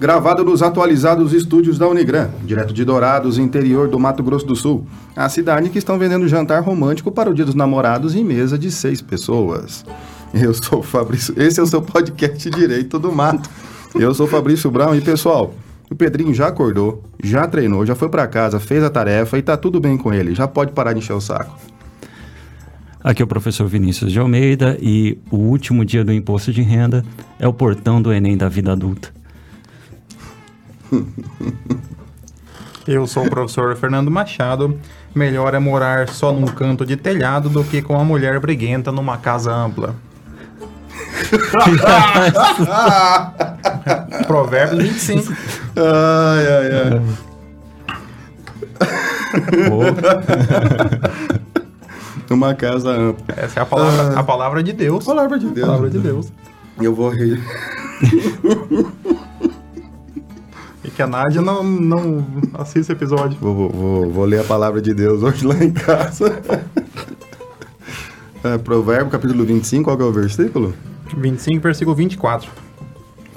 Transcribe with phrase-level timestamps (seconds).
[0.00, 4.86] gravado nos atualizados estúdios da Unigran, direto de Dourados, interior do Mato Grosso do Sul.
[5.14, 8.70] A cidade que estão vendendo jantar romântico para o Dia dos Namorados em mesa de
[8.70, 9.84] seis pessoas.
[10.32, 13.50] Eu sou o Fabrício, esse é o seu podcast Direito do Mato.
[13.94, 15.52] Eu sou o Fabrício Brown e pessoal,
[15.90, 19.54] o Pedrinho já acordou, já treinou, já foi para casa, fez a tarefa e tá
[19.54, 20.34] tudo bem com ele.
[20.34, 21.58] Já pode parar de encher o saco.
[23.04, 27.04] Aqui é o professor Vinícius de Almeida e o último dia do imposto de renda
[27.38, 29.19] é o portão do Enem da vida adulta.
[32.86, 34.80] Eu sou o professor Fernando Machado.
[35.14, 39.16] Melhor é morar só num canto de telhado do que com uma mulher briguenta numa
[39.18, 39.94] casa ampla.
[44.26, 45.32] Provérbio 25.
[45.76, 47.00] Ai, ai, ai.
[52.30, 53.34] Uma casa ampla.
[53.36, 55.04] Essa é a palavra, a palavra de Deus.
[55.04, 55.66] Palavra de Deus.
[55.66, 56.32] Palavra de Deus.
[56.80, 57.38] Eu vou rir.
[60.90, 63.38] E que a Nádia não, não assista esse episódio.
[63.40, 66.40] Vou, vou, vou, vou ler a palavra de Deus hoje lá em casa.
[68.42, 70.72] É, Provérbio, capítulo 25, qual que é o versículo?
[71.14, 72.50] 25, versículo 24.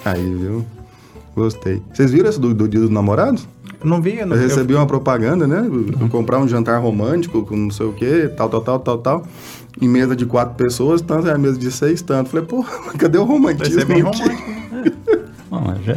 [0.05, 0.65] Aí, viu?
[1.35, 1.81] Gostei.
[1.93, 3.45] Vocês viram esse do, do Dia dos Namorados?
[3.81, 5.61] Eu não vi, eu não Eu recebi uma propaganda, né?
[6.09, 9.27] Comprar um jantar romântico com não sei o quê, tal, tal, tal, tal, tal.
[9.81, 12.29] Em mesa de quatro pessoas, tanto é a mesa de seis, tanto.
[12.29, 13.79] Falei, pô, mas cadê o Vai romantismo?
[13.81, 14.53] ser bem romântico.
[15.51, 15.95] Bom, mas já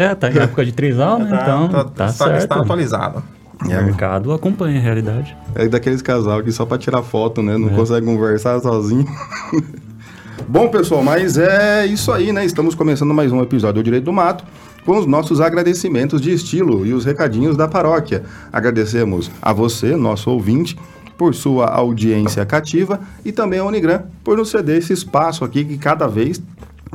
[0.00, 0.04] é.
[0.04, 1.38] É, tá em época de trisal, né?
[1.42, 2.36] então tá, está, certo.
[2.38, 3.22] está atualizado.
[3.62, 5.36] O mercado acompanha a realidade.
[5.54, 7.58] É daqueles casal que só pra tirar foto, né?
[7.58, 7.72] Não É.
[7.72, 9.04] consegue conversar sozinho.
[10.48, 12.44] Bom, pessoal, mas é isso aí, né?
[12.44, 14.44] Estamos começando mais um episódio do Direito do Mato
[14.86, 18.22] com os nossos agradecimentos de estilo e os recadinhos da paróquia.
[18.50, 20.78] Agradecemos a você, nosso ouvinte,
[21.18, 25.76] por sua audiência cativa e também a Unigran por nos ceder esse espaço aqui que
[25.76, 26.42] cada vez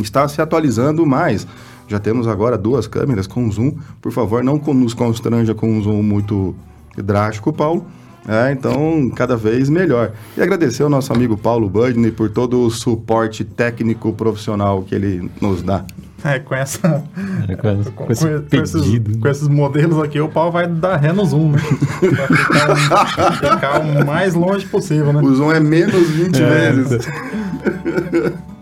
[0.02, 1.46] está se atualizando mais.
[1.88, 3.74] Já temos agora duas câmeras com zoom.
[4.02, 6.56] Por favor, não nos constranja com um zoom muito
[6.98, 7.86] drástico, Paulo.
[8.28, 10.12] É, então, cada vez melhor.
[10.36, 15.30] E agradecer ao nosso amigo Paulo Budney por todo o suporte técnico profissional que ele
[15.40, 15.86] nos dá.
[16.24, 17.04] É, com essa.
[17.48, 20.66] É, com, esse- Com, com esse com esses, com esses modelos aqui, o pau vai
[20.68, 21.60] dar ré no zoom, né?
[22.02, 25.22] Vai ficar, ficar o mais longe possível, né?
[25.22, 27.08] O zoom é menos 20 É, vezes.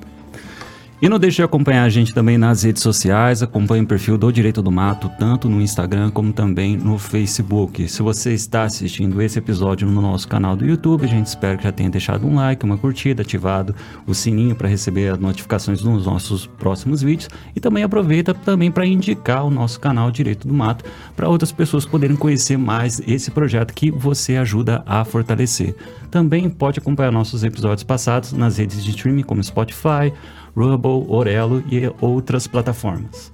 [1.04, 3.44] E não deixe de acompanhar a gente também nas redes sociais.
[3.44, 7.90] Acompanhe o perfil do Direito do Mato, tanto no Instagram como também no Facebook.
[7.90, 11.66] Se você está assistindo esse episódio no nosso canal do YouTube, a gente espera que
[11.66, 13.76] já tenha deixado um like, uma curtida, ativado
[14.08, 17.30] o sininho para receber as notificações dos nossos próximos vídeos.
[17.54, 20.86] E também aproveita também para indicar o nosso canal Direito do Mato
[21.18, 25.76] para outras pessoas poderem conhecer mais esse projeto que você ajuda a fortalecer.
[26.14, 30.14] Também pode acompanhar nossos episódios passados nas redes de streaming como Spotify,
[30.56, 33.34] Rubble, Orelo e outras plataformas.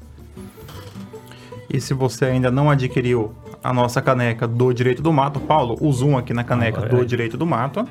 [1.69, 5.91] E se você ainda não adquiriu a nossa caneca do Direito do Mato, Paulo, o
[5.91, 7.06] zoom aqui na caneca Agora do é.
[7.06, 7.85] Direito do Mato.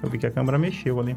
[0.00, 1.16] Eu vi que a câmera mexeu ali.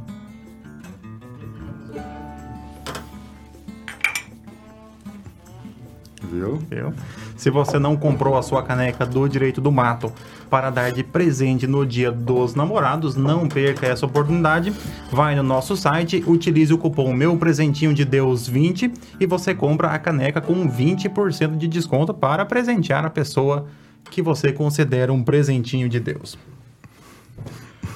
[6.24, 6.56] Viu?
[6.72, 6.92] Viu?
[7.38, 10.12] Se você não comprou a sua caneca do Direito do Mato
[10.50, 14.74] para dar de presente no dia dos namorados, não perca essa oportunidade.
[15.12, 19.90] Vai no nosso site, utilize o cupom Meu Presentinho de Deus 20 e você compra
[19.90, 23.68] a caneca com 20% de desconto para presentear a pessoa
[24.10, 26.38] que você considera um presentinho de Deus.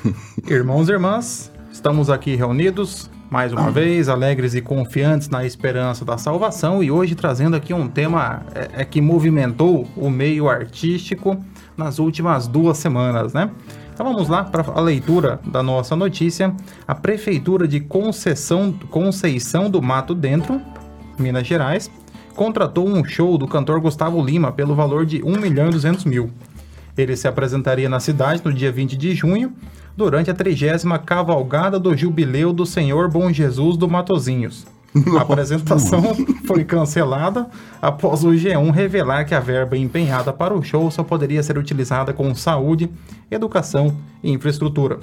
[0.47, 6.17] Irmãos e irmãs, estamos aqui reunidos mais uma vez, alegres e confiantes na esperança da
[6.17, 11.41] salvação e hoje trazendo aqui um tema é, é que movimentou o meio artístico
[11.77, 13.49] nas últimas duas semanas, né?
[13.93, 16.53] Então vamos lá para a leitura da nossa notícia.
[16.85, 20.59] A Prefeitura de Conceição, Conceição do Mato Dentro,
[21.17, 21.89] Minas Gerais,
[22.35, 26.29] contratou um show do cantor Gustavo Lima pelo valor de 1 milhão e 200 mil.
[26.97, 29.53] Ele se apresentaria na cidade no dia 20 de junho,
[29.95, 34.65] durante a 30 Cavalgada do Jubileu do Senhor Bom Jesus do Matozinhos.
[35.17, 36.01] A apresentação
[36.45, 37.47] foi cancelada
[37.81, 42.11] após o G1 revelar que a verba empenhada para o show só poderia ser utilizada
[42.11, 42.89] com saúde,
[43.29, 44.99] educação e infraestrutura.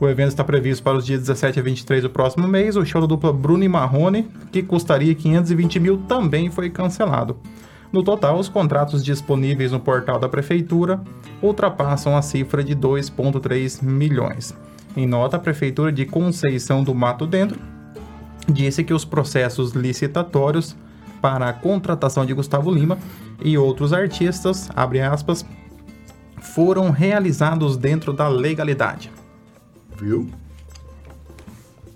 [0.00, 2.76] O evento está previsto para os dias 17 a 23 do próximo mês.
[2.76, 7.36] O show da dupla Bruno e Marrone, que custaria 520 mil, também foi cancelado.
[7.92, 11.00] No total, os contratos disponíveis no portal da Prefeitura
[11.42, 14.54] ultrapassam a cifra de 2,3 milhões.
[14.96, 17.60] Em nota, a Prefeitura de Conceição do Mato Dentro
[18.48, 20.74] disse que os processos licitatórios
[21.20, 22.98] para a contratação de Gustavo Lima
[23.40, 25.44] e outros artistas, abre aspas,
[26.40, 29.12] foram realizados dentro da legalidade.
[29.96, 30.28] Viu?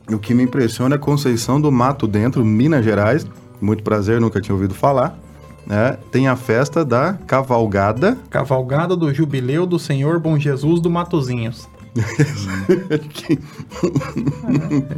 [0.08, 3.26] O que me impressiona é Conceição do Mato Dentro, Minas Gerais.
[3.60, 5.18] Muito prazer, nunca tinha ouvido falar.
[5.66, 5.98] Né?
[6.12, 8.16] Tem a festa da Cavalgada.
[8.30, 11.68] Cavalgada do Jubileu do Senhor Bom Jesus do Matozinhos.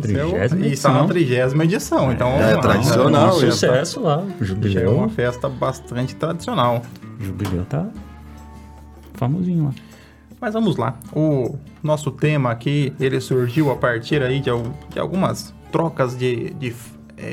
[0.04, 2.28] É E está na trigésima edição, então...
[2.30, 3.52] É, uma- tradicional, um já tá.
[3.52, 4.18] sucesso lá.
[4.18, 4.94] O Já é Jubileu.
[4.96, 6.82] uma festa bastante tradicional.
[7.20, 7.86] Jubileu tá
[9.14, 9.70] famosinho lá.
[10.40, 10.96] Mas vamos lá.
[11.12, 14.50] O nosso tema aqui, ele surgiu a partir aí de,
[14.90, 16.72] de algumas trocas de, de,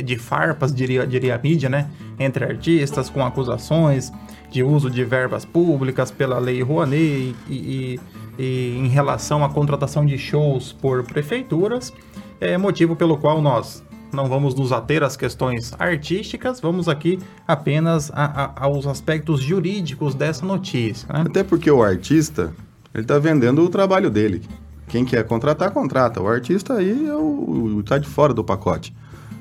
[0.03, 1.87] de farpas, diria, diria a mídia, né?
[2.19, 4.11] Entre artistas com acusações
[4.51, 7.99] de uso de verbas públicas pela Lei Rouanet e, e-
[8.37, 11.93] e em relação à contratação de shows por prefeituras.
[12.39, 13.83] É motivo pelo qual nós
[14.13, 20.15] não vamos nos ater às questões artísticas, vamos aqui apenas a- a- aos aspectos jurídicos
[20.15, 21.23] dessa notícia, né?
[21.27, 22.53] Até porque o artista,
[22.93, 24.41] ele tá vendendo o trabalho dele.
[24.87, 26.21] Quem quer contratar, contrata.
[26.21, 28.93] O artista aí é o, o- tá de fora do pacote.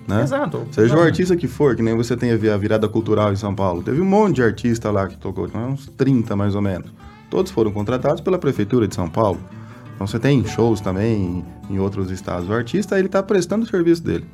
[0.07, 0.23] Né?
[0.23, 0.67] Exato.
[0.71, 3.37] Seja o artista que for, que nem você tem a vi- a virada cultural em
[3.37, 3.83] São Paulo.
[3.83, 6.91] Teve um monte de artista lá que tocou, né, uns 30 mais ou menos.
[7.31, 9.41] Todos foram contratados pela Prefeitura de São Paulo.
[9.95, 12.49] Então você tem shows também em outros estados.
[12.49, 14.27] O artista, ele está prestando o serviço dele.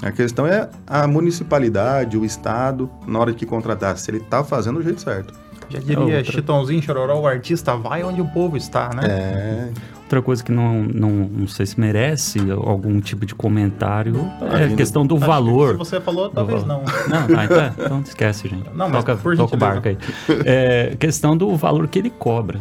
[0.00, 4.78] A questão é a municipalidade, o estado, na hora que contratar, se ele está fazendo
[4.78, 5.34] o jeito certo.
[5.68, 6.24] Já diria outra.
[6.32, 9.02] Chitãozinho Chororó, o artista vai onde o povo está, né?
[9.06, 9.68] É,
[10.08, 14.74] Outra coisa que não, não, não sei se merece algum tipo de comentário é a
[14.74, 15.72] questão do Acho que valor.
[15.72, 16.78] Se você falou, talvez não.
[17.08, 18.70] Não, tá, então, então esquece, gente.
[18.74, 19.98] Não, mas toca, toca o barco aí.
[20.46, 22.58] É, questão do valor que ele cobra.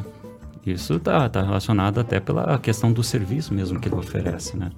[0.65, 4.69] Isso tá, tá relacionado até pela questão do serviço mesmo que ele oferece, né?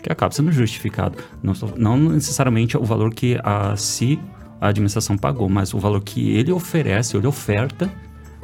[0.00, 1.18] Que acaba sendo justificado.
[1.42, 4.20] Não, não necessariamente o valor que a si
[4.60, 7.90] a administração pagou, mas o valor que ele oferece, ele oferta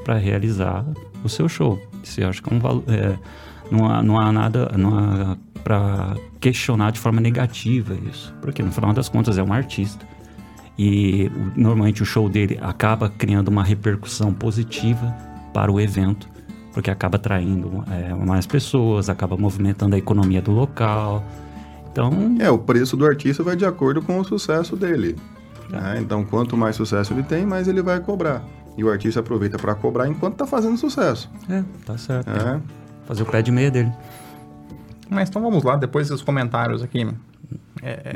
[0.05, 0.85] para realizar
[1.23, 1.81] o seu show.
[2.03, 2.83] Isso eu acho que é um valor.
[2.89, 3.17] é,
[3.71, 8.35] não, há, não há nada não há para questionar de forma negativa isso.
[8.41, 10.07] Porque no final das contas é um artista.
[10.79, 15.15] E normalmente o show dele acaba criando uma repercussão positiva
[15.53, 16.29] para o evento,
[16.73, 21.25] porque acaba atraindo é, mais pessoas, acaba movimentando a economia do local.
[21.91, 25.17] Então, é, o preço do artista vai de acordo com o sucesso dele.
[25.69, 25.99] né?
[26.01, 28.45] Então, quanto mais sucesso ele tem, mais ele vai cobrar.
[28.77, 31.29] E o artista aproveita para cobrar enquanto está fazendo sucesso.
[31.51, 32.31] é, tá certo.
[32.31, 32.63] né?
[33.09, 33.91] Fazer o pé de meia dele.
[35.09, 37.07] Mas então vamos lá, depois dos comentários aqui.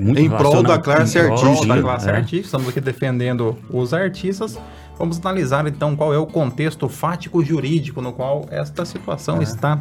[0.03, 1.75] Muito Em prol da classe em prol artística.
[1.75, 2.13] da classe é.
[2.17, 4.59] artística, estamos aqui defendendo os artistas.
[4.99, 9.79] Vamos analisar então qual é o contexto fático jurídico no qual esta situação está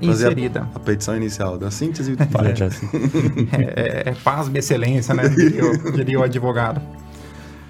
[0.00, 0.68] Fazer a- inserida.
[0.74, 2.16] A, petição inicial da síntese.
[3.52, 5.28] É, é, é pasme excelência, né?
[5.28, 5.62] Diria,
[5.94, 6.80] diria o advogado.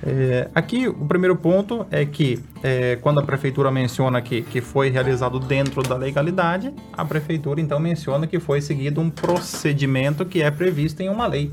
[0.07, 4.91] É, aqui, o primeiro ponto é que, é, quando a prefeitura menciona que, que foi
[4.91, 10.51] realizado dentro da legalidade, a prefeitura então menciona que foi seguido um procedimento que é
[10.51, 11.51] previsto em uma lei.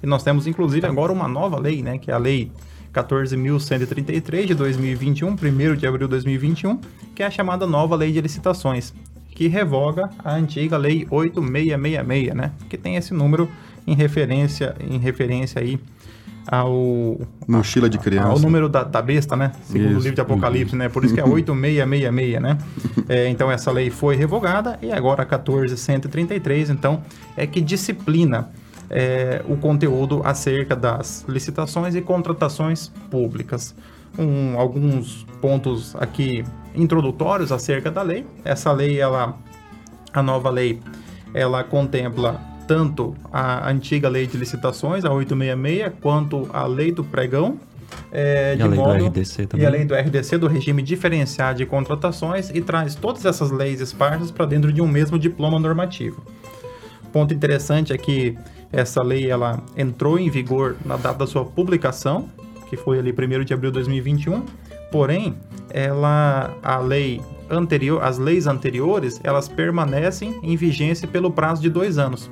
[0.00, 1.98] E nós temos, inclusive, agora uma nova lei, né?
[1.98, 2.52] Que é a Lei
[2.94, 6.78] 14.133 de 2021, 1 de abril de 2021,
[7.16, 8.94] que é a chamada nova Lei de Licitações,
[9.30, 12.52] que revoga a antiga Lei 8666, né?
[12.70, 13.50] Que tem esse número
[13.84, 15.80] em referência, em referência aí
[16.50, 18.28] ao, Mochila de criança.
[18.28, 19.52] ao número da, da besta, né?
[19.64, 19.98] Segundo Isso.
[19.98, 20.88] o livro de Apocalipse, né?
[20.88, 22.58] Por isso que é 8666, né?
[23.08, 27.02] É, então essa lei foi revogada e agora a 14133, então,
[27.36, 28.50] é que disciplina
[28.90, 33.74] é, o conteúdo acerca das licitações e contratações públicas.
[34.18, 36.44] Um, alguns pontos aqui
[36.74, 38.26] introdutórios acerca da lei.
[38.44, 39.38] Essa lei, ela,
[40.12, 40.80] a nova lei,
[41.32, 47.58] ela contempla tanto a antiga lei de licitações, a 866, quanto a lei do pregão.
[48.12, 51.56] é, E a lei do modo- RDC E a lei do RDC, do regime diferenciado
[51.58, 56.22] de contratações, e traz todas essas leis esparsas para dentro de um mesmo diploma normativo.
[57.10, 58.36] Ponto interessante é que
[58.70, 62.28] essa lei ela entrou em vigor na data da sua publicação,
[62.68, 64.42] que foi ali 1 de abril de 2021.
[64.92, 65.34] Porém,
[65.70, 71.96] ela a lei anterior, as leis anteriores, elas permanecem em vigência pelo prazo de dois
[71.96, 72.30] anos.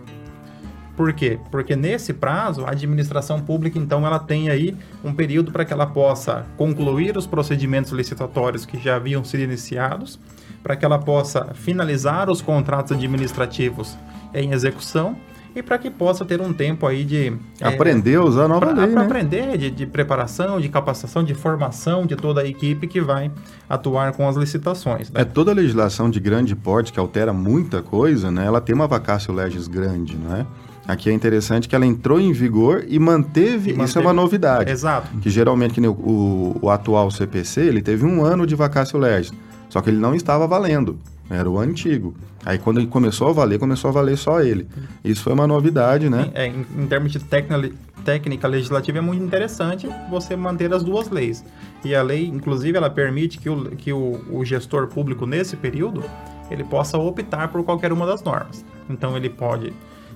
[0.97, 1.39] Por quê?
[1.51, 4.75] Porque nesse prazo, a administração pública, então, ela tem aí
[5.05, 10.19] um período para que ela possa concluir os procedimentos licitatórios que já haviam sido iniciados,
[10.63, 13.97] para que ela possa finalizar os contratos administrativos
[14.35, 15.17] em execução
[15.55, 17.33] e para que possa ter um tempo aí de...
[17.61, 19.03] é, Aprender a usar a nova para lei, né?
[19.03, 23.31] aprender de, de preparação, de capacitação, de formação de toda a equipe que vai
[23.69, 25.11] atuar com as licitações.
[25.11, 25.23] né?
[25.23, 28.45] É toda legislação de grande porte que altera muita coisa, né?
[28.45, 30.47] Ela tem uma vacácio legis grande, não é?
[30.89, 34.13] Aqui é interessante que ela entrou em vigor e manteve, E isso é manteve- uma
[34.13, 34.71] novidade.
[34.71, 35.09] Exato.
[35.19, 39.33] Que geralmente que o, o, o atual CPC, ele teve um ano de vacácio legis,
[39.69, 40.99] só que ele não estava valendo.
[41.29, 42.15] Era o antigo.
[42.45, 44.69] Aí quando ele começou a valer, começou a valer só ele.
[45.05, 46.31] Isso foi uma novidade, né?
[46.35, 47.75] É, em, em termos de técnica,
[48.05, 51.45] técnica legislativa é muito interessante você manter as duas leis.
[51.85, 56.05] E a lei, inclusive, ela permite que o, que o, o gestor público nesse período
[56.49, 58.65] ele possa optar por qualquer uma das normas.
[58.89, 59.73] Então ele pode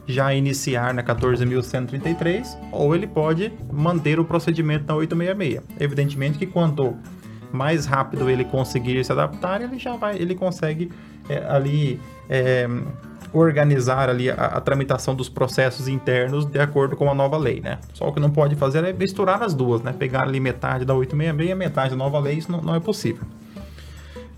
[0.07, 5.62] já iniciar na 14.133 ou ele pode manter o procedimento na 866.
[5.78, 6.97] Evidentemente que quanto
[7.52, 10.90] mais rápido ele conseguir se adaptar, ele já vai, ele consegue
[11.28, 12.69] é, ali é,
[13.33, 17.78] organizar ali a, a, tramitação dos processos internos de acordo com a nova lei, né?
[17.92, 19.92] Só o que não pode fazer é misturar as duas, né?
[19.92, 23.25] Pegar ali metade da 866 e metade da nova lei, isso não, não é possível.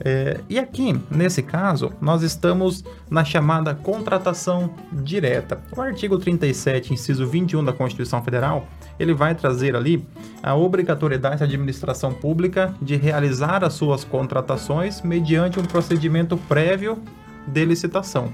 [0.05, 5.61] É, e aqui, nesse caso, nós estamos na chamada contratação direta.
[5.77, 8.67] O artigo 37, inciso 21 da Constituição Federal,
[8.99, 10.05] ele vai trazer ali
[10.43, 16.99] a obrigatoriedade da administração pública de realizar as suas contratações mediante um procedimento prévio
[17.47, 18.33] de licitação,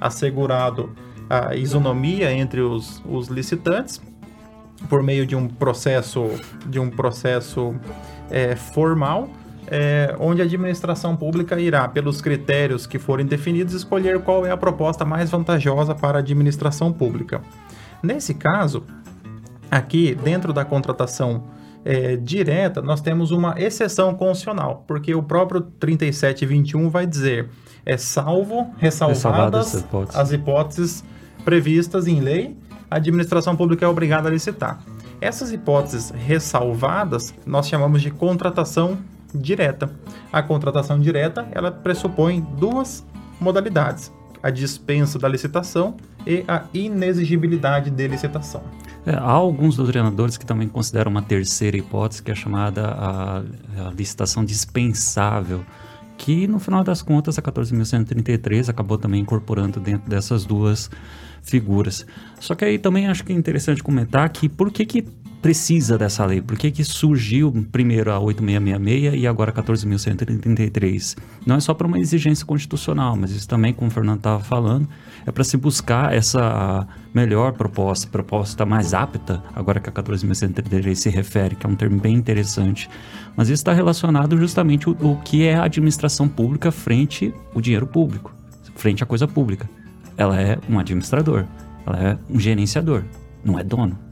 [0.00, 0.94] assegurado
[1.28, 4.00] a isonomia entre os, os licitantes
[4.88, 6.28] por meio de um processo
[6.66, 7.74] de um processo
[8.30, 9.28] é, formal
[9.74, 14.56] é, onde a administração pública irá, pelos critérios que forem definidos, escolher qual é a
[14.56, 17.40] proposta mais vantajosa para a administração pública.
[18.02, 18.84] Nesse caso,
[19.70, 21.44] aqui dentro da contratação
[21.86, 27.48] é, direta, nós temos uma exceção constitucional, porque o próprio 3721 vai dizer
[27.86, 30.20] é salvo, ressalvadas, hipóteses.
[30.20, 31.04] as hipóteses
[31.46, 32.58] previstas em lei,
[32.90, 34.80] a administração pública é obrigada a licitar.
[35.18, 38.98] Essas hipóteses ressalvadas nós chamamos de contratação
[39.34, 39.90] direta.
[40.32, 43.04] A contratação direta, ela pressupõe duas
[43.40, 44.12] modalidades:
[44.42, 45.96] a dispensa da licitação
[46.26, 48.62] e a inexigibilidade de licitação.
[49.04, 53.90] É, há alguns doutrinadores que também consideram uma terceira hipótese, que é chamada a, a
[53.96, 55.64] licitação dispensável,
[56.16, 60.88] que no final das contas a 14.133 acabou também incorporando dentro dessas duas
[61.42, 62.06] figuras.
[62.38, 65.04] Só que aí também acho que é interessante comentar que por que, que
[65.42, 66.40] precisa dessa lei?
[66.40, 71.18] Por que, que surgiu primeiro a 8666 e agora a 14.133?
[71.44, 74.88] Não é só para uma exigência constitucional, mas isso também, como o Fernando estava falando,
[75.26, 81.10] é para se buscar essa melhor proposta, proposta mais apta, agora que a 14.133 se
[81.10, 82.88] refere, que é um termo bem interessante.
[83.36, 87.86] Mas isso está relacionado justamente o, o que é a administração pública frente ao dinheiro
[87.86, 88.32] público,
[88.76, 89.68] frente à coisa pública.
[90.16, 91.44] Ela é um administrador,
[91.84, 93.02] ela é um gerenciador,
[93.44, 94.11] não é dono.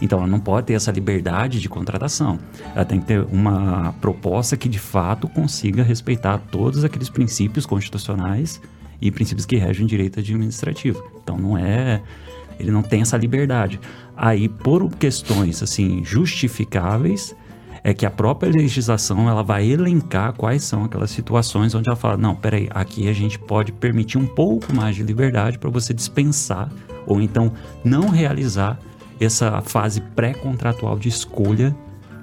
[0.00, 2.38] Então ela não pode ter essa liberdade de contratação.
[2.74, 8.60] Ela tem que ter uma proposta que de fato consiga respeitar todos aqueles princípios constitucionais
[9.00, 11.02] e princípios que regem o direito administrativo.
[11.22, 12.02] Então não é
[12.58, 13.80] ele não tem essa liberdade.
[14.16, 17.34] Aí por questões assim justificáveis
[17.86, 22.16] é que a própria legislação ela vai elencar quais são aquelas situações onde ela fala,
[22.16, 26.72] não, peraí, aqui a gente pode permitir um pouco mais de liberdade para você dispensar
[27.06, 27.52] ou então
[27.84, 28.78] não realizar
[29.20, 31.74] essa fase pré-contratual de escolha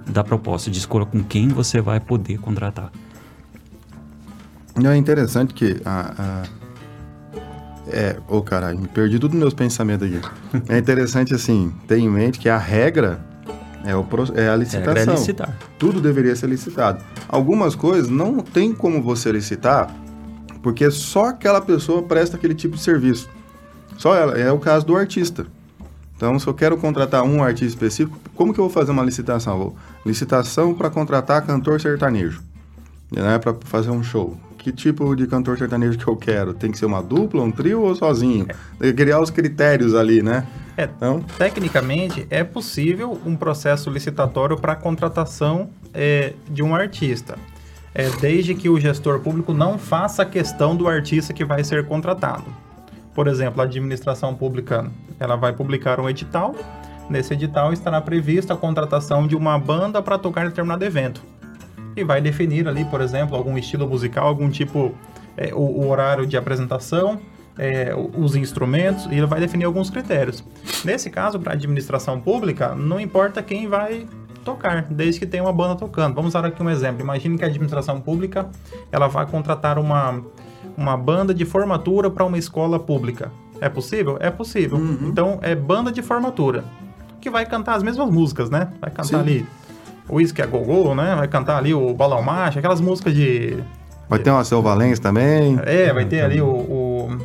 [0.08, 2.92] da proposta, de escolha com quem você vai poder contratar.
[4.84, 6.44] É interessante que a, a...
[7.88, 10.22] É, ô oh, caralho, me perdi tudo meus pensamentos aqui.
[10.70, 13.20] É interessante, assim, ter em mente que a regra
[13.84, 14.06] é, o,
[14.36, 15.14] é a licitação.
[15.14, 15.58] É licitar.
[15.78, 17.04] Tudo deveria ser licitado.
[17.28, 19.94] Algumas coisas não tem como você licitar,
[20.62, 23.30] porque só aquela pessoa presta aquele tipo de serviço.
[23.98, 24.38] Só ela.
[24.38, 25.46] É o caso do artista.
[26.22, 29.58] Então, se eu quero contratar um artista específico, como que eu vou fazer uma licitação?
[29.58, 29.76] Vou,
[30.06, 32.44] licitação para contratar cantor sertanejo,
[33.12, 34.38] né, para fazer um show.
[34.56, 36.54] Que tipo de cantor sertanejo que eu quero?
[36.54, 38.46] Tem que ser uma dupla, um trio ou sozinho?
[38.80, 38.94] É.
[38.94, 40.46] Criar os critérios ali, né?
[40.78, 47.36] É, então, tecnicamente é possível um processo licitatório para contratação é, de um artista.
[47.96, 51.88] É, desde que o gestor público não faça a questão do artista que vai ser
[51.88, 52.46] contratado.
[53.14, 54.90] Por exemplo, a administração pública
[55.20, 56.56] ela vai publicar um edital.
[57.10, 61.22] Nesse edital estará prevista a contratação de uma banda para tocar em determinado evento.
[61.96, 64.96] E vai definir ali, por exemplo, algum estilo musical, algum tipo,
[65.36, 67.20] é, o, o, horário de apresentação,
[67.58, 70.42] é, os instrumentos, e ele vai definir alguns critérios.
[70.86, 74.08] Nesse caso, para a administração pública, não importa quem vai
[74.46, 76.16] tocar, desde que tenha uma banda tocando.
[76.16, 77.02] Vamos dar aqui um exemplo.
[77.02, 78.50] Imagine que a administração pública
[78.92, 80.24] ela vai contratar uma
[80.82, 83.32] uma banda de formatura para uma escola pública.
[83.60, 84.18] É possível?
[84.20, 84.78] É possível.
[84.78, 84.98] Uhum.
[85.04, 86.64] Então, é banda de formatura.
[87.22, 88.70] Que vai cantar as mesmas músicas, né?
[88.82, 89.16] Vai cantar Sim.
[89.16, 89.46] ali
[90.10, 91.16] o Whisky a Gogô, né?
[91.16, 93.58] Vai cantar ali o Balão Macho, aquelas músicas de...
[94.10, 95.60] Vai ter uma Seu Valens também.
[95.64, 97.18] É, vai ter ali o, o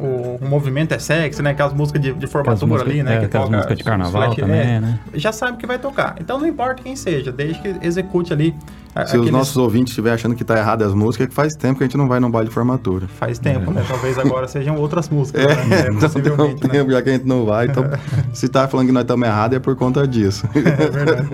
[0.00, 1.50] o, o, movimento é sexy, né?
[1.50, 3.16] Aquelas músicas de, de formatura músicas, ali, né?
[3.16, 5.00] É, que aquelas toca, músicas de carnaval flash, também, é, né?
[5.14, 6.16] Já sabe que vai tocar.
[6.18, 8.54] Então não importa quem seja, desde que execute ali
[8.94, 11.34] A- Se os aqueles- nossos ouvintes estiverem achando que tá errado as músicas, é que
[11.34, 13.06] faz tempo que a gente não vai num baile de formatura.
[13.08, 13.82] Faz tempo, né?
[13.88, 15.54] Talvez agora sejam outras músicas, É, né?
[15.88, 16.68] É, então tem um possivelmente, né?
[16.70, 17.84] tempo já que a gente não vai, então
[18.34, 20.46] se tá falando que nós estamos errados é por conta disso.
[20.54, 21.28] É verdade.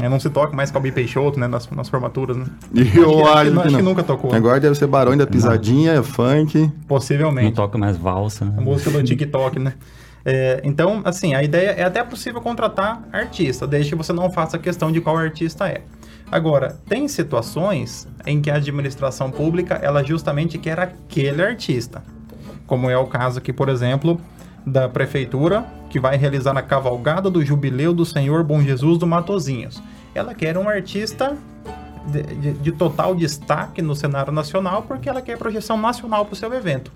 [0.00, 1.48] É, não se toca mais Calbi Peixoto, né?
[1.48, 2.44] Nas, nas formaturas, né?
[2.72, 3.90] E que- eu acho que acho não- que acho que não.
[3.90, 4.32] nunca tocou.
[4.32, 6.56] Agora deve ser Barões da Pisadinha, funk.
[6.60, 7.56] Não Possivelmente.
[7.56, 8.44] toca mais valsa.
[8.44, 8.52] né?
[8.58, 9.72] A música do TikTok, né?
[10.24, 14.58] É, então, assim, a ideia é até possível contratar artista, desde que você não faça
[14.58, 15.80] questão de qual artista é.
[16.30, 22.02] Agora, tem situações em que a administração pública, ela justamente quer aquele artista.
[22.66, 24.20] Como é o caso aqui, por exemplo,
[24.66, 29.82] da prefeitura, que vai realizar a cavalgada do jubileu do Senhor Bom Jesus do Matozinhos.
[30.14, 31.34] Ela quer um artista
[32.06, 36.36] de, de- de total destaque no cenário nacional, porque ela quer projeção nacional para o
[36.36, 36.92] seu evento.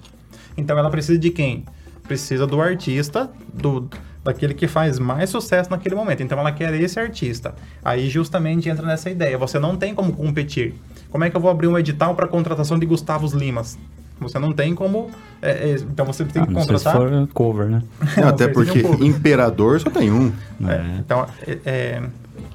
[0.58, 1.64] Então ela precisa de quem?
[2.02, 3.88] Precisa do artista, do
[4.24, 6.22] daquele que faz mais sucesso naquele momento.
[6.22, 7.54] Então ela quer esse artista.
[7.84, 9.36] Aí justamente entra nessa ideia.
[9.38, 10.74] Você não tem como competir.
[11.10, 13.78] Como é que eu vou abrir um edital para contratação de Gustavos Limas?
[14.20, 15.10] Você não tem como.
[15.42, 17.10] é, é, então você tem Ah, que não sei se contratar.
[17.10, 17.82] for cover, né?
[18.16, 20.32] Não, até porque um imperador só tem um.
[20.64, 20.96] É, É.
[21.00, 22.02] então, é, é,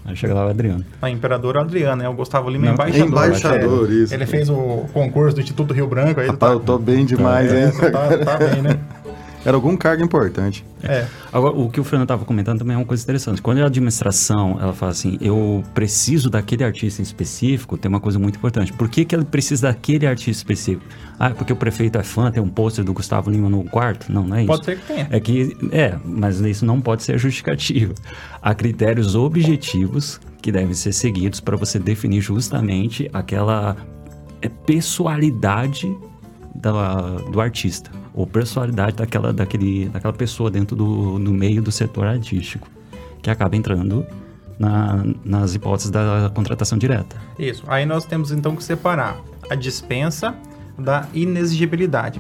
[0.05, 0.86] Aí chega lá o Adriano.
[1.01, 3.07] a Imperador Adriana, é o Gustavo Lima é Não, embaixador.
[3.07, 4.13] embaixador, É, isso.
[4.13, 6.21] Ele fez o concurso do Instituto Rio Branco.
[6.21, 7.71] Aí Rapaz, tá, eu tô bem demais, é, hein?
[7.91, 8.79] tá, tá bem, né?
[9.48, 10.66] Era algum cargo importante.
[10.84, 11.08] É.
[11.32, 13.42] Agora, o que o Fernando estava comentando também é uma coisa interessante.
[13.42, 18.20] Quando a administração ela fala assim, eu preciso daquele artista em específico, tem uma coisa
[18.20, 18.74] muito importante.
[18.74, 20.84] Por que, que ele precisa daquele artista específico?
[21.18, 24.12] Ah, porque o prefeito é fã, tem um pôster do Gustavo Lima no quarto?
[24.12, 24.48] Não, não é isso.
[24.48, 25.08] Pode ser que tenha.
[25.10, 27.94] É que, é, mas isso não pode ser justificativo.
[28.42, 33.77] Há critérios objetivos que devem ser seguidos para você definir justamente aquela
[34.42, 35.96] é, pessoalidade
[36.54, 42.07] da- do artista, ou personalidade daquela, daquele, daquela pessoa dentro do, do meio do setor
[42.07, 42.67] artístico,
[43.21, 44.03] que acaba entrando
[44.57, 47.15] na- nas hipóteses da contratação direta.
[47.38, 47.63] Isso.
[47.67, 49.17] Aí nós temos então que separar
[49.51, 50.33] a dispensa
[50.79, 52.19] da inexigibilidade.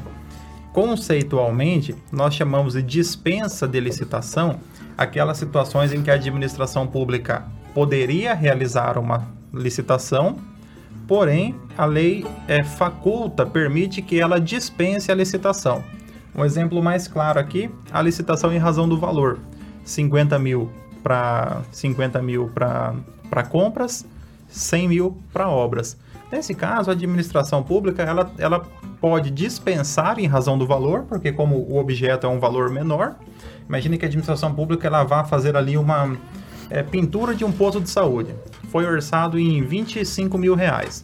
[0.71, 4.59] Conceitualmente, nós chamamos de dispensa de licitação
[4.95, 10.37] aquelas situações em que a administração pública poderia realizar uma licitação,
[11.07, 15.83] porém a lei é, faculta, permite que ela dispense a licitação.
[16.35, 19.39] Um exemplo mais claro aqui, a licitação em razão do valor.
[19.83, 20.69] 50 mil
[21.01, 24.05] para 50 mil para compras,
[24.49, 25.97] 100 mil para obras.
[26.31, 28.59] Nesse caso, a administração pública ela, ela
[28.99, 33.15] pode dispensar em razão do valor, porque como o objeto é um valor menor,
[33.67, 36.17] imagine que a administração pública ela vá fazer ali uma
[36.69, 38.33] é, pintura de um posto de saúde.
[38.69, 41.03] Foi orçado em 25 mil reais.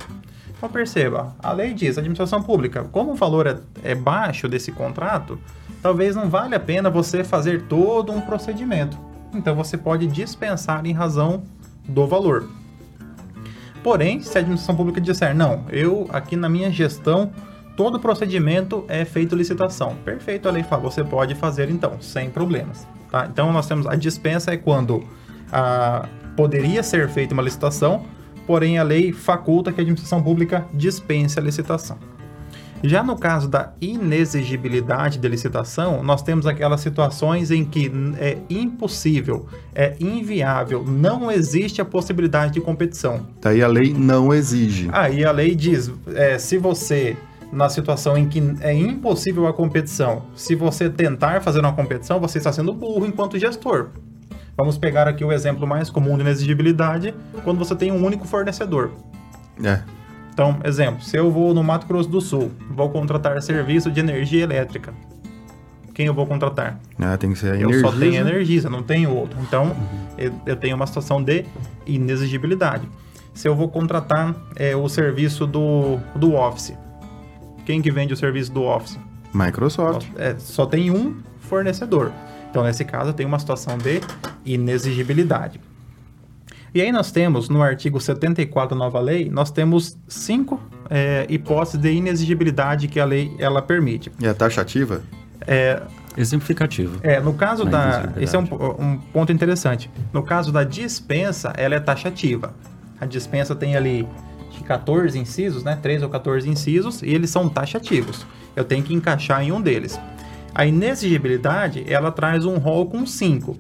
[0.58, 4.71] Então perceba, a lei diz, a administração pública, como o valor é, é baixo desse
[4.71, 5.38] contrato,
[5.82, 8.97] talvez não vale a pena você fazer todo um procedimento.
[9.34, 11.43] Então você pode dispensar em razão
[11.88, 12.47] do valor.
[13.84, 17.34] Porém, se a administração pública disser, não, eu aqui na minha gestão,
[17.76, 19.95] todo procedimento é feito licitação.
[20.06, 22.88] Perfeito, a lei fala, você pode fazer então, sem problemas.
[23.12, 23.28] Tá?
[23.30, 25.04] Então nós temos a dispensa é quando
[25.54, 28.04] ah, poderia ser feita uma licitação,
[28.48, 31.98] porém a lei faculta que a administração pública dispense a licitação.
[32.86, 37.89] Já no caso da inexigibilidade de licitação, nós temos aquelas situações em que
[38.20, 43.26] é impossível, é inviável, não existe a possibilidade de competição.
[43.42, 44.89] Daí a lei não exige.
[44.92, 47.16] Aí a lei diz, é, se você,
[47.54, 52.38] na situação em que é impossível a competição, se você tentar fazer uma competição, você
[52.38, 53.92] está sendo burro enquanto gestor.
[54.56, 57.13] Vamos pegar aqui o exemplo mais comum de inexigibilidade,
[57.44, 58.92] quando você tem um único fornecedor.
[59.63, 59.82] É.
[60.32, 64.44] Então, exemplo, se eu vou no Mato Grosso do Sul, vou contratar serviço de energia
[64.44, 64.94] elétrica.
[65.94, 66.80] Quem eu vou contratar?
[67.00, 69.38] É, tem que ser a Eu só tenho energia, não tenho outro.
[69.42, 69.76] Então,
[70.18, 71.46] eu, eu tenho uma situação de
[71.86, 72.88] inexigibilidade.
[73.34, 76.74] Se eu vou contratar é, o serviço do, do Office,
[77.66, 79.00] quem que vende o serviço do Office?
[79.34, 80.08] Microsoft.
[80.16, 82.12] É, só tem um fornecedor.
[82.54, 84.00] Então, nesse caso, eu tenho uma situação de
[84.46, 85.60] inexigibilidade.
[86.72, 91.82] E aí nós temos, no artigo 74 da nova lei, nós temos cinco é, hipóteses
[91.82, 94.12] de inexigibilidade que a lei ela permite.
[94.20, 95.02] E a taxativa?
[95.48, 95.82] É,
[96.16, 97.00] Exemplificativo.
[97.02, 98.13] é, no caso da.
[98.18, 99.89] Esse é um, um ponto interessante.
[100.13, 102.54] No caso da dispensa, ela é taxativa.
[103.02, 104.08] A dispensa tem ali
[104.48, 105.76] acho que 14 incisos, né?
[105.82, 108.28] 13 ou 14 incisos, e eles são taxativos.
[108.56, 110.00] Eu tenho que encaixar em um deles.
[110.56, 113.58] A inexigibilidade, ela traz um rol com 5.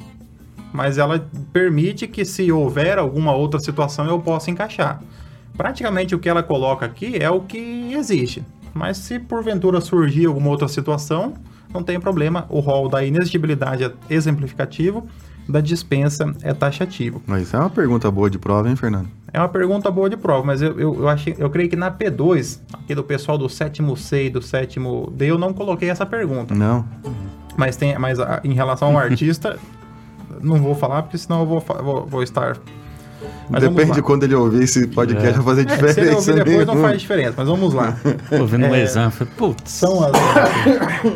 [0.71, 5.01] Mas ela permite que, se houver alguma outra situação, eu possa encaixar.
[5.55, 8.43] Praticamente o que ela coloca aqui é o que existe.
[8.73, 11.33] Mas se porventura surgir alguma outra situação,
[11.71, 12.45] não tem problema.
[12.49, 15.07] O rol da inexigibilidade é exemplificativo,
[15.47, 17.21] da dispensa é taxativo.
[17.25, 19.07] Mas é uma pergunta boa de prova, hein, Fernando?
[19.31, 21.91] É uma pergunta boa de prova, mas eu, eu, eu, achei, eu creio que na
[21.91, 26.05] P2, aqui do pessoal do sétimo C e do sétimo D, eu não coloquei essa
[26.05, 26.53] pergunta.
[26.53, 26.85] Não.
[27.57, 29.57] Mas, tem, mas a, em relação ao artista,
[30.41, 32.57] não vou falar, porque senão eu vou, vou, vou estar
[33.49, 35.31] mas Depende de quando ele ouvir esse podcast, é.
[35.33, 36.01] vai fazer diferença.
[36.01, 37.97] É, se ele ouvir depois, não faz diferença, mas vamos lá.
[38.31, 39.71] Ouvindo é, um exame, putz.
[39.71, 40.11] São as,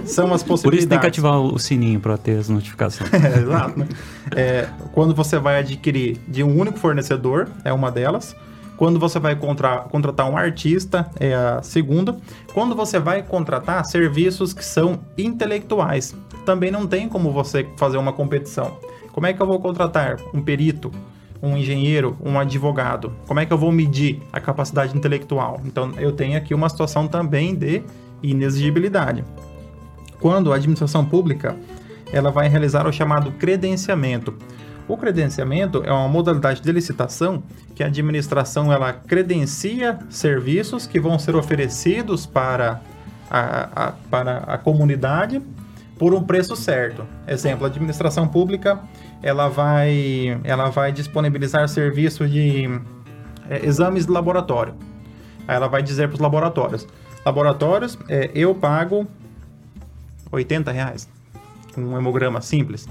[0.10, 0.64] são as possibilidades.
[0.64, 3.12] Por isso tem que ativar o sininho para ter as notificações.
[3.14, 3.80] é, exato.
[3.80, 3.88] Né?
[4.36, 8.36] É, quando você vai adquirir de um único fornecedor, é uma delas.
[8.78, 12.16] Quando você vai contra, contratar um artista, é a segunda.
[12.54, 18.14] Quando você vai contratar serviços que são intelectuais, também não tem como você fazer uma
[18.14, 18.78] competição.
[19.12, 20.92] Como é que eu vou contratar um perito?
[21.42, 23.14] Um engenheiro, um advogado?
[23.28, 25.62] Como é que eu vou medir a capacidade intelectual?
[25.66, 27.84] Então, eu tenho aqui uma situação também de
[28.24, 29.24] inexigibilidade.
[30.20, 31.56] Quando a administração pública
[32.12, 34.34] ela vai realizar o chamado credenciamento.
[34.88, 37.44] O credenciamento é uma modalidade de licitação
[37.76, 42.82] que a administração ela credencia serviços que vão ser oferecidos para
[43.30, 45.42] a, a, para a comunidade
[45.98, 47.06] por um preço certo.
[47.28, 48.80] Exemplo, a administração pública
[49.22, 52.70] ela vai, ela vai disponibilizar serviço de
[53.50, 54.74] é, exames de laboratório.
[55.48, 56.88] Aí ela vai dizer para os laboratórios:
[57.26, 59.08] laboratórios, é, eu pago
[60.32, 61.10] 80 reais.
[61.78, 62.88] Um hemograma simples.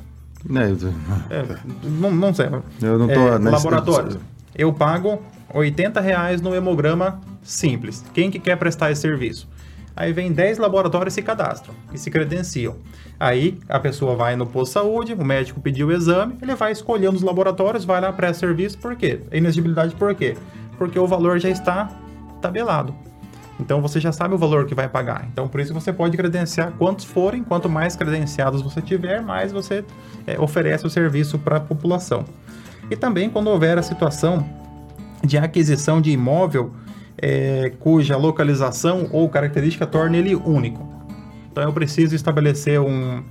[1.30, 2.46] É, é, não, não sei.
[2.80, 4.18] Eu não tô é, laboratórios.
[4.54, 5.20] Eu pago
[5.52, 8.04] 80 reais no hemograma simples.
[8.14, 9.48] Quem que quer prestar esse serviço?
[9.96, 12.76] Aí vem 10 laboratórios se cadastram e se credenciam.
[13.18, 16.70] Aí a pessoa vai no posto de saúde, o médico pediu o exame, ele vai
[16.70, 19.20] escolhendo os laboratórios, vai lá para serviço, por quê?
[19.32, 20.37] Inexigibilidade por quê?
[20.76, 21.90] Porque o valor já está
[22.42, 22.94] tabelado.
[23.59, 25.26] Então você já sabe o valor que vai pagar.
[25.32, 29.82] Então por isso você pode credenciar quantos forem, quanto mais credenciados você tiver, mais você
[30.26, 32.26] é, oferece o serviço para a população.
[32.90, 34.46] E também quando houver a situação
[35.24, 36.72] de aquisição de imóvel
[37.18, 40.87] é, cuja localização ou característica torne ele único.
[41.50, 43.22] Então eu preciso estabelecer um,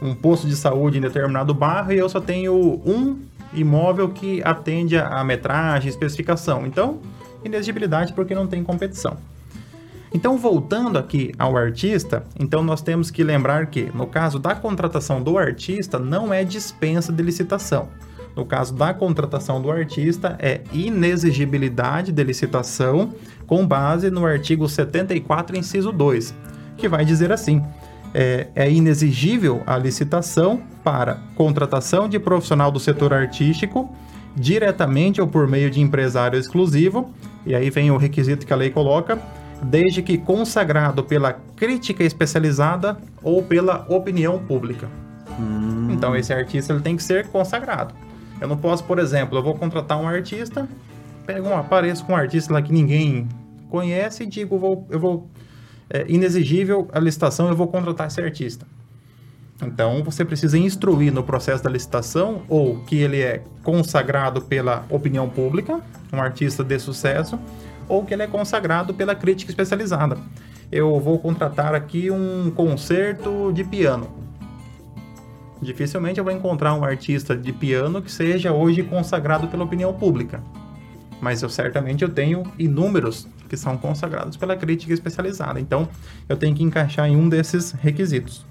[0.00, 3.18] um posto de saúde em determinado bairro e eu só tenho um
[3.52, 6.66] imóvel que atende a metragem, especificação.
[6.66, 7.00] Então,
[7.44, 9.16] inexigibilidade porque não tem competição.
[10.12, 15.22] Então, voltando aqui ao artista, então nós temos que lembrar que, no caso da contratação
[15.22, 17.88] do artista, não é dispensa de licitação.
[18.38, 23.12] No caso da contratação do artista, é inexigibilidade de licitação
[23.48, 26.32] com base no artigo 74, inciso 2,
[26.76, 27.60] que vai dizer assim:
[28.14, 33.92] é, é inexigível a licitação para contratação de profissional do setor artístico
[34.36, 37.12] diretamente ou por meio de empresário exclusivo,
[37.44, 39.18] e aí vem o requisito que a lei coloca,
[39.60, 44.88] desde que consagrado pela crítica especializada ou pela opinião pública.
[45.40, 45.88] Hum.
[45.90, 47.92] Então esse artista ele tem que ser consagrado.
[48.40, 50.68] Eu não posso, por exemplo, eu vou contratar um artista,
[51.26, 53.28] pego um, apareço com um artista lá que ninguém
[53.68, 55.28] conhece e digo, vou, eu vou,
[55.90, 58.66] é inexigível a licitação, eu vou contratar esse artista.
[59.60, 65.28] Então, você precisa instruir no processo da licitação ou que ele é consagrado pela opinião
[65.28, 65.80] pública,
[66.12, 67.38] um artista de sucesso,
[67.88, 70.16] ou que ele é consagrado pela crítica especializada.
[70.70, 74.08] Eu vou contratar aqui um concerto de piano.
[75.60, 80.42] Dificilmente eu vou encontrar um artista de piano que seja hoje consagrado pela opinião pública.
[81.20, 85.58] Mas eu certamente eu tenho inúmeros que são consagrados pela crítica especializada.
[85.58, 85.88] Então,
[86.28, 88.44] eu tenho que encaixar em um desses requisitos.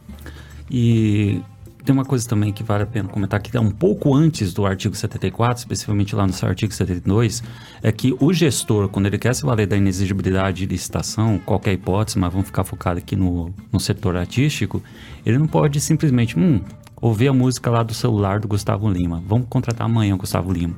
[0.70, 1.42] E
[1.88, 4.66] tem uma coisa também que vale a pena comentar, que é um pouco antes do
[4.66, 7.42] artigo 74, especificamente lá no seu artigo 72,
[7.82, 12.20] é que o gestor, quando ele quer se valer da inexigibilidade de licitação, qualquer hipótese,
[12.20, 14.84] mas vamos ficar focado aqui no, no setor artístico,
[15.26, 16.60] ele não pode simplesmente, hum,
[17.02, 19.24] ouvir a música lá do celular do Gustavo Lima.
[19.28, 20.76] Vamos contratar amanhã o Gustavo Lima.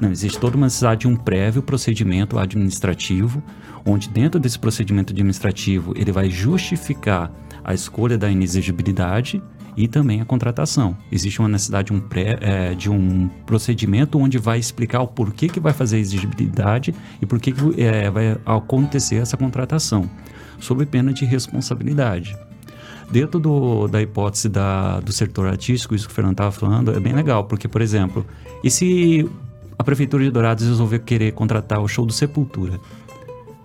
[0.00, 3.42] Não, existe toda uma necessidade de um prévio procedimento administrativo,
[3.84, 7.32] onde dentro desse procedimento administrativo ele vai justificar
[7.64, 9.42] a escolha da inexigibilidade
[9.76, 10.96] e também a contratação.
[11.10, 15.48] Existe uma necessidade de um, pré, é, de um procedimento onde vai explicar o porquê
[15.48, 20.10] que vai fazer a exigibilidade e por que, é, vai acontecer essa contratação,
[20.58, 22.36] sob pena de responsabilidade.
[23.12, 26.98] Dentro do, da hipótese da, do setor artístico, isso que o Fernando estava falando, é
[26.98, 28.24] bem legal, porque, por exemplo,
[28.64, 29.28] e se
[29.78, 32.80] a Prefeitura de Dourados resolver querer contratar o show do Sepultura?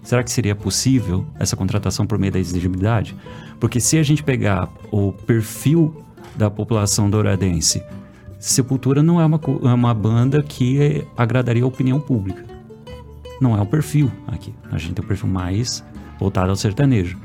[0.03, 3.15] Será que seria possível essa contratação por meio da exigibilidade?
[3.59, 6.03] Porque se a gente pegar o perfil
[6.35, 7.81] da população douradense,
[8.39, 12.43] Sepultura não é uma, é uma banda que agradaria a opinião pública.
[13.39, 14.53] Não é o perfil aqui.
[14.71, 15.83] A gente tem um perfil mais
[16.19, 17.17] voltado ao sertanejo.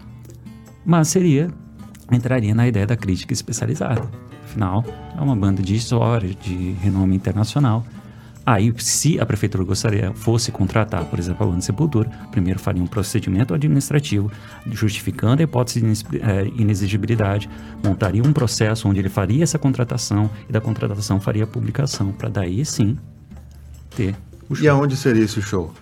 [0.85, 1.51] Mas seria
[2.17, 4.03] entraria na ideia da crítica especializada.
[4.45, 4.85] Afinal,
[5.17, 7.85] é uma banda de história, de renome internacional.
[8.45, 12.89] Aí, se a prefeitura gostaria, fosse contratar, por exemplo, a banda Sepultura, primeiro faria um
[12.89, 14.33] procedimento administrativo
[14.67, 17.49] justificando a hipótese de eh, inexigibilidade,
[17.85, 22.29] montaria um processo onde ele faria essa contratação e da contratação faria a publicação, para
[22.29, 22.99] daí sim
[23.95, 24.17] ter
[24.51, 24.71] o E show.
[24.73, 25.73] aonde seria esse show?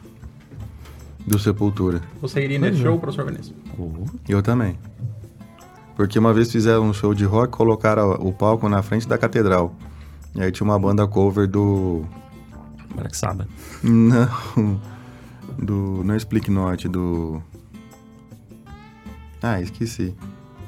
[1.27, 2.03] Do Sepultura.
[2.21, 3.55] Você iria nesse show, professor Vinícius?
[3.79, 4.77] Oh, Eu também.
[5.97, 9.75] Porque uma vez fizeram um show de rock, colocaram o palco na frente da catedral.
[10.35, 12.05] E aí tinha uma banda cover do.
[12.95, 13.49] Black Sabbath.
[13.83, 14.81] Não.
[15.59, 16.03] Do.
[16.05, 17.43] Não é Slipknot, do.
[19.43, 20.15] Ah, esqueci.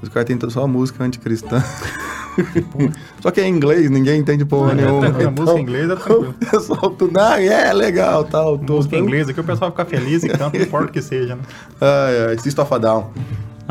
[0.02, 1.62] Os caras tentam só música anticristã.
[3.20, 5.00] só que é em inglês, ninguém entende porra É, nenhuma.
[5.02, 6.30] tranquilo, a música em inglês é tranquilo.
[6.30, 8.58] O pessoal tudo, ah, é legal, tal.
[8.58, 11.36] Música em inglês aqui o pessoal fica feliz e canta, não importa o que seja,
[11.36, 11.42] né?
[11.80, 13.10] Ai, ai, System of a Down.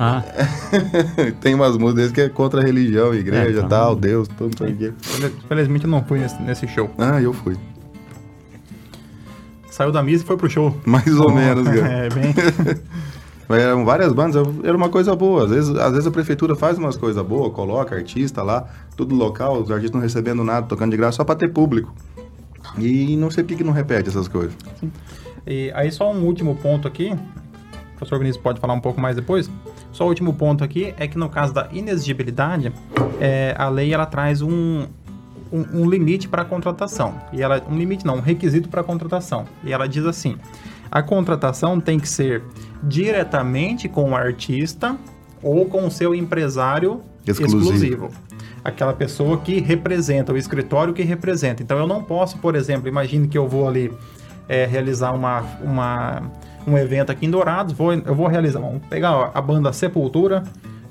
[0.04, 0.24] Ah,
[1.42, 3.68] Tem umas músicas que é contra a religião, igreja, É, tá.
[3.68, 4.92] tal, Deus, tudo isso aqui.
[5.00, 6.90] Fel- Felizmente eu não fui nesse, nesse show.
[6.98, 7.56] Ah, eu fui.
[9.70, 10.76] Saiu da missa e foi pro show.
[10.86, 11.88] Mais ou menos, cara.
[12.06, 12.34] É, bem.
[13.48, 15.46] Mas eram várias bandas, era uma coisa boa.
[15.46, 19.62] Às vezes, às vezes a prefeitura faz umas coisas boas, coloca artista lá, tudo local,
[19.62, 21.94] os artistas não recebendo nada, tocando de graça só pra ter público.
[22.78, 24.54] E não sei por que não repete essas coisas.
[25.46, 29.16] E aí só um último ponto aqui, o professor Vinícius pode falar um pouco mais
[29.16, 29.50] depois.
[29.92, 32.72] Só o último ponto aqui é que no caso da inexigibilidade,
[33.20, 34.86] é, a lei ela traz um,
[35.52, 37.16] um, um limite para a contratação.
[37.34, 39.46] E ela, um limite não, um requisito para a contratação.
[39.64, 40.38] E ela diz assim:
[40.90, 42.44] a contratação tem que ser
[42.84, 44.98] diretamente com o artista
[45.42, 47.62] ou com o seu empresário Exclusivo.
[47.62, 48.10] exclusivo.
[48.64, 51.64] Aquela pessoa que representa, o escritório que representa.
[51.64, 53.92] Então eu não posso, por exemplo, imagine que eu vou ali
[54.48, 56.32] é, realizar uma, uma,
[56.68, 60.44] um evento aqui em Dourados, vou, eu vou realizar, vamos pegar a banda Sepultura,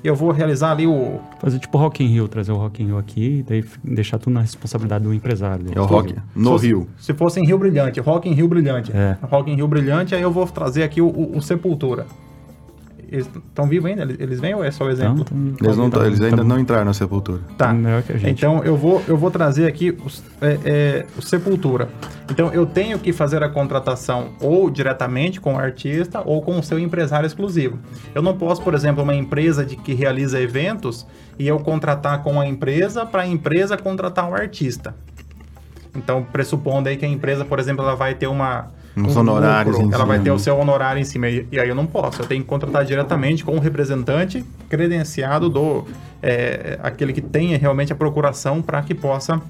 [0.03, 2.87] e eu vou realizar ali o, fazer tipo Rock in Rio, trazer o Rock in
[2.87, 5.65] Rio aqui e daí deixar tudo na responsabilidade do empresário.
[5.75, 6.87] É o rock no se- Rio.
[6.97, 8.91] Se fosse em Rio Brilhante, Rock em Rio Brilhante.
[8.95, 9.15] É.
[9.21, 12.07] Rock em Rio Brilhante, aí eu vou trazer aqui o, o- o Sepultura.
[13.11, 14.03] Eles estão vivos ainda?
[14.03, 15.25] Eles, vêm ou é só o exemplo?
[15.29, 17.41] Então, Eles, não, tá- eles ainda tá- não entraram na sepultura.
[17.57, 17.73] Tá.
[17.73, 18.31] melhor que a gente.
[18.31, 21.89] Então eu vou, eu vou trazer aqui os, é, é, o Sepultura.
[22.29, 26.63] Então eu tenho que fazer a contratação ou diretamente com o artista ou com o
[26.63, 27.77] seu empresário exclusivo.
[28.15, 31.05] Eu não posso, por exemplo, uma empresa de que realiza eventos
[31.37, 34.95] e eu contratar com a empresa para a empresa contratar um artista.
[35.93, 39.77] Então, pressupondo aí que a empresa, por exemplo, ela vai ter uma Uns um honorários
[39.77, 42.21] lucro, ela vai ter o seu honorário em cima e, e aí eu não posso.
[42.21, 45.85] Eu tenho que contratar diretamente com o representante credenciado do
[46.21, 49.41] é, aquele que tenha realmente a procuração para que possa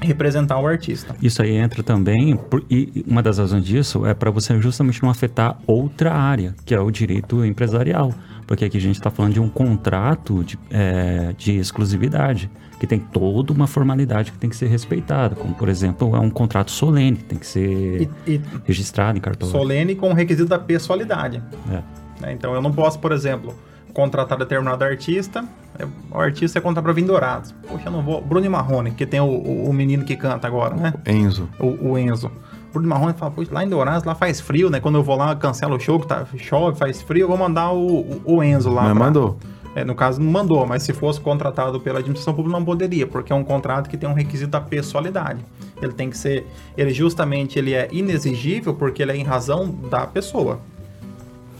[0.00, 1.14] representar o artista.
[1.22, 5.10] Isso aí entra também, por- e uma das razões disso é para você justamente não
[5.10, 8.12] afetar outra área, que é o direito empresarial.
[8.46, 12.98] Porque aqui a gente está falando de um contrato de, é, de exclusividade, que tem
[12.98, 15.34] toda uma formalidade que tem que ser respeitada.
[15.34, 19.20] Como, por exemplo, é um contrato solene, que tem que ser E, e registrado em
[19.20, 19.52] cartório.
[19.52, 21.42] solene com o requisito da pessoalidade.
[21.70, 21.82] É.
[22.22, 22.32] né?
[22.32, 23.54] Então eu não posso, por exemplo,
[23.92, 25.44] contratar determinado artista,
[25.78, 27.54] é, o artista é contratado para vir em Dourados.
[27.68, 28.20] Poxa, eu não vou.
[28.20, 30.94] Bruno Marrone, que tem o, o- o menino que canta agora, né?
[31.06, 31.48] Enzo.
[31.58, 32.30] o, o Enzo.
[32.72, 34.78] Bruno Marrone fala, Poxa, lá em Dourados, lá faz frio, né?
[34.80, 37.72] Quando eu vou lá, cancela o show, que tá, chove, faz frio, eu vou mandar
[37.72, 38.82] o, o, Enzo lá.
[38.84, 39.38] Mas pra- mandou.
[39.74, 43.32] É, no caso, não mandou, mas se fosse contratado pela administração pública, não poderia, porque
[43.32, 45.40] é um contrato que tem um requisito da pessoalidade.
[45.80, 46.46] Ele tem que ser,
[46.76, 50.58] ele justamente, ele é inexigível porque ele é em razão da pessoa.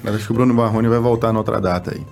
[0.02, 2.02] Mas acho que o Bruno Marrone vai voltar noutra data aí.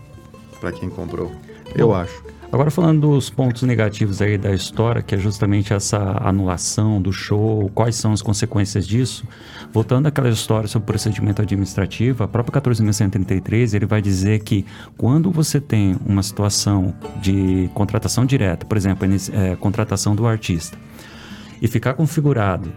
[0.60, 1.32] Pra quem comprou.
[1.74, 2.22] Eu acho.
[2.52, 7.68] Agora falando dos pontos negativos aí da história, que é justamente essa anulação do show,
[7.74, 9.26] quais são as consequências disso,
[9.72, 14.64] voltando àquela história sobre o procedimento administrativo, a própria 14.133, ele vai dizer que
[14.96, 20.78] quando você tem uma situação de contratação direta, por exemplo, é, contratação do artista,
[21.60, 22.72] e ficar configurado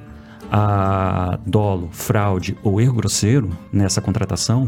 [0.52, 4.68] a dolo, fraude ou erro grosseiro nessa contratação,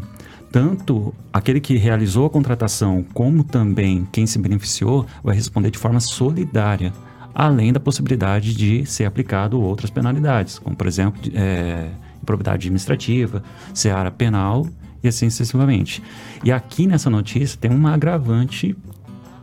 [0.52, 6.00] tanto aquele que realizou a contratação como também quem se beneficiou vai responder de forma
[6.00, 6.92] solidária,
[7.34, 11.88] além da possibilidade de ser aplicado outras penalidades, como por exemplo é,
[12.22, 13.42] improbidade administrativa,
[13.74, 14.68] seara penal
[15.04, 16.04] e assim sucessivamente.
[16.44, 18.76] E aqui nessa notícia tem uma agravante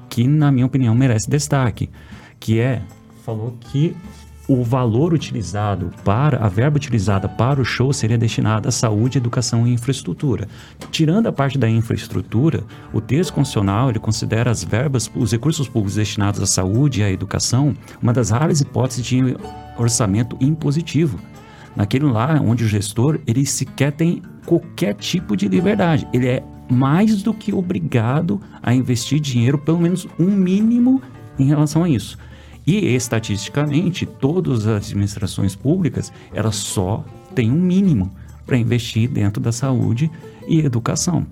[0.08, 1.90] que, na minha opinião, merece destaque,
[2.38, 2.82] que é,
[3.24, 3.96] falou que
[4.48, 9.66] o valor utilizado para, a verba utilizada para o show seria destinada à saúde, educação
[9.66, 10.48] e infraestrutura.
[10.90, 15.96] Tirando a parte da infraestrutura, o texto constitucional ele considera as verbas, os recursos públicos
[15.96, 19.36] destinados à saúde e à educação, uma das raras hipóteses de
[19.76, 21.20] orçamento impositivo.
[21.76, 26.08] Naquele lá onde o gestor, ele sequer tem qualquer tipo de liberdade.
[26.12, 31.02] Ele é mais do que obrigado a investir dinheiro, pelo menos um mínimo
[31.38, 32.18] em relação a isso.
[32.68, 37.02] E estatisticamente, todas as administrações públicas, elas só
[37.34, 38.12] têm um mínimo
[38.44, 40.10] para investir dentro da saúde
[40.46, 41.26] e educação.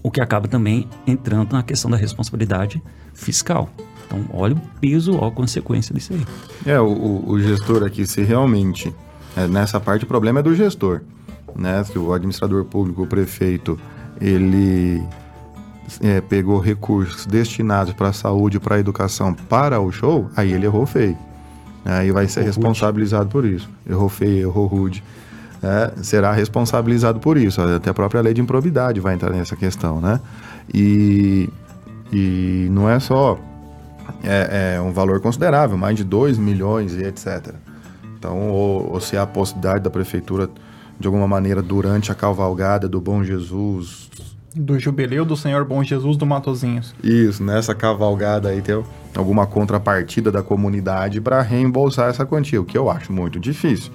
[0.00, 2.80] O que acaba também entrando na questão da responsabilidade
[3.12, 3.68] fiscal.
[4.06, 6.24] Então, olha o peso, olha a consequência disso aí.
[6.64, 8.94] É, o, o gestor aqui, se realmente.
[9.36, 11.00] É, nessa parte, o problema é do gestor.
[11.56, 11.82] Né?
[11.82, 13.76] Se o administrador público, o prefeito,
[14.20, 15.02] ele
[16.02, 20.66] é, pegou recursos destinados para a saúde, para a educação, para o show, aí ele
[20.66, 21.16] errou feio.
[21.84, 23.68] Aí vai ser responsabilizado por isso.
[23.88, 25.02] Errou feio, errou rude.
[25.62, 27.60] É, será responsabilizado por isso.
[27.60, 30.20] Até a própria lei de improbidade vai entrar nessa questão, né?
[30.72, 31.48] E,
[32.12, 33.38] e não é só
[34.22, 37.54] é, é um valor considerável, mais de 2 milhões e etc.
[38.18, 40.48] Então, ou, ou se há a possibilidade da prefeitura,
[40.98, 44.10] de alguma maneira, durante a cavalgada do Bom Jesus,
[44.54, 46.94] do jubileu do Senhor Bom Jesus do Matozinhos.
[47.02, 48.82] Isso, nessa cavalgada aí ter
[49.16, 53.92] alguma contrapartida da comunidade para reembolsar essa quantia, o que eu acho muito difícil.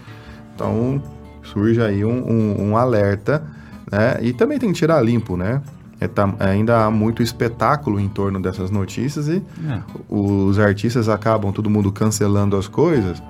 [0.54, 1.02] Então
[1.44, 3.44] surge aí um, um, um alerta,
[3.92, 4.18] né?
[4.22, 5.62] E também tem que tirar limpo, né?
[6.00, 9.82] É, tá, ainda há muito espetáculo em torno dessas notícias e é.
[10.10, 13.24] os artistas acabam todo mundo cancelando as coisas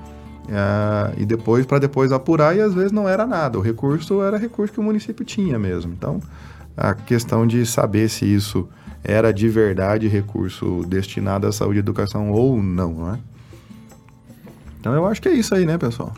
[0.49, 3.57] é, e depois para depois apurar e às vezes não era nada.
[3.59, 5.93] O recurso era recurso que o município tinha mesmo.
[5.93, 6.19] Então
[6.75, 8.67] a questão de saber se isso
[9.03, 13.19] era de verdade recurso destinado à saúde e educação ou não, não é?
[14.79, 16.13] Então eu acho que é isso aí, né, pessoal?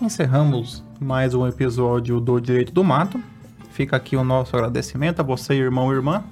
[0.00, 3.20] Encerramos mais um episódio do Direito do Mato.
[3.70, 6.24] Fica aqui o nosso agradecimento a você, irmão e irmã.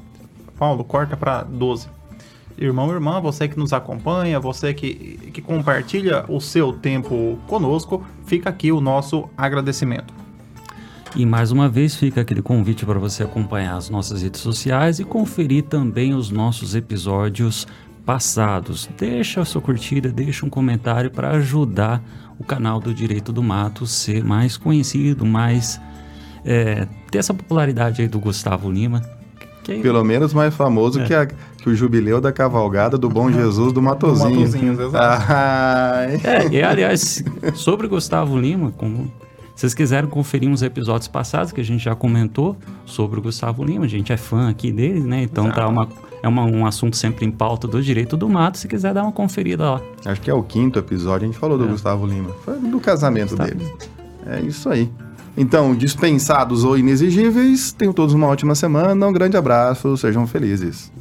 [0.58, 1.88] Paulo, corta para 12.
[2.56, 8.04] Irmão e irmã, você que nos acompanha, você que, que compartilha o seu tempo conosco,
[8.24, 10.21] fica aqui o nosso agradecimento.
[11.14, 15.04] E mais uma vez fica aquele convite para você acompanhar as nossas redes sociais e
[15.04, 17.66] conferir também os nossos episódios
[18.04, 18.88] passados.
[18.98, 22.02] Deixa a sua curtida, deixa um comentário para ajudar
[22.38, 25.78] o canal do Direito do Mato ser mais conhecido, mais
[26.44, 29.02] é, ter essa popularidade aí do Gustavo Lima.
[29.62, 29.80] Que...
[29.80, 31.04] Pelo menos mais famoso é.
[31.04, 34.30] que, a, que o jubileu da cavalgada do Bom Jesus do Matozinho.
[34.30, 35.30] Do Matozinhos, exato.
[36.26, 37.22] é, e aliás,
[37.54, 39.12] sobre Gustavo Lima, como
[39.54, 43.84] vocês quiserem conferir uns episódios passados que a gente já comentou sobre o Gustavo Lima,
[43.84, 45.22] a gente é fã aqui dele, né?
[45.22, 45.60] Então Exato.
[45.60, 45.88] tá uma,
[46.22, 49.12] é uma, um assunto sempre em pauta do direito do mato, se quiser dar uma
[49.12, 49.80] conferida lá.
[50.04, 51.68] Acho que é o quinto episódio, a gente falou do é.
[51.68, 52.30] Gustavo Lima.
[52.44, 53.70] Foi do casamento dele.
[54.26, 54.90] É isso aí.
[55.36, 60.92] Então, dispensados ou inexigíveis, tenham todos uma ótima semana, um grande abraço, sejam felizes.